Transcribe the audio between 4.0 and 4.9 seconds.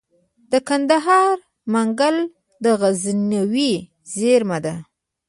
زیرمه ده